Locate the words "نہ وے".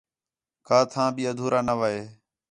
1.67-1.95